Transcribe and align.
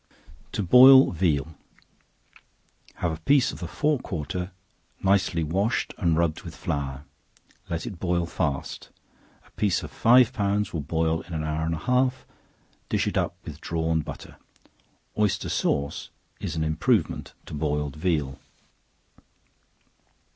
To 0.53 0.63
Boil 0.63 1.11
Veal. 1.11 1.53
Have 2.95 3.11
a 3.11 3.19
piece 3.21 3.51
of 3.51 3.59
the 3.59 3.67
fore 3.67 3.99
quarter 3.99 4.49
nicely 5.03 5.43
washed 5.43 5.93
and 5.99 6.17
rubbed 6.17 6.41
with 6.41 6.67
Hour; 6.67 7.05
let 7.69 7.85
it 7.85 7.99
boil 7.99 8.25
fast; 8.25 8.89
a 9.45 9.51
piece 9.51 9.83
of 9.83 9.91
five 9.91 10.33
pounds 10.33 10.73
will 10.73 10.81
boil 10.81 11.21
in 11.21 11.33
an 11.33 11.43
hour 11.43 11.67
and 11.67 11.75
a 11.75 11.85
half; 11.85 12.25
dish 12.89 13.05
it 13.05 13.15
up 13.15 13.35
with 13.45 13.61
drawn 13.61 13.99
butter. 14.01 14.37
Oyster 15.19 15.49
sauce 15.49 16.09
is 16.39 16.55
an 16.55 16.63
improvement 16.63 17.33
to 17.45 17.53
boiled 17.53 17.95
veal. 17.95 18.39